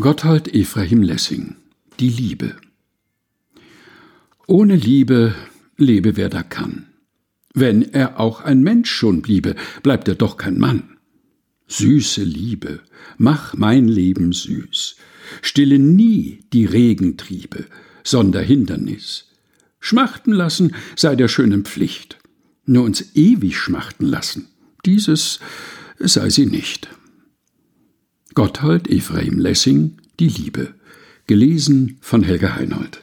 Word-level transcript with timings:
Gotthold 0.00 0.54
Ephraim 0.54 1.02
Lessing 1.02 1.56
Die 1.98 2.08
Liebe 2.08 2.54
Ohne 4.46 4.76
Liebe 4.76 5.34
lebe 5.76 6.16
wer 6.16 6.28
da 6.28 6.44
kann. 6.44 6.86
Wenn 7.52 7.82
er 7.82 8.20
auch 8.20 8.40
ein 8.42 8.62
Mensch 8.62 8.92
schon 8.92 9.22
bliebe, 9.22 9.56
bleibt 9.82 10.06
er 10.06 10.14
doch 10.14 10.36
kein 10.36 10.56
Mann. 10.56 10.98
Süße 11.66 12.22
Liebe, 12.22 12.78
mach 13.16 13.54
mein 13.54 13.88
Leben 13.88 14.32
süß, 14.32 14.94
stille 15.42 15.80
nie 15.80 16.44
die 16.52 16.64
Regentriebe, 16.64 17.64
sonder 18.04 18.40
Hindernis. 18.40 19.32
Schmachten 19.80 20.30
lassen 20.30 20.76
sei 20.94 21.16
der 21.16 21.26
schönen 21.26 21.64
Pflicht, 21.64 22.18
nur 22.66 22.84
uns 22.84 23.16
ewig 23.16 23.56
schmachten 23.56 24.06
lassen, 24.06 24.46
dieses 24.86 25.40
sei 25.98 26.30
sie 26.30 26.46
nicht. 26.46 26.88
Gotthold 28.34 28.88
Ephraim 28.88 29.38
Lessing 29.38 29.96
Die 30.20 30.28
Liebe. 30.28 30.74
Gelesen 31.26 31.98
von 32.00 32.22
Helga 32.22 32.56
Heinold. 32.56 33.00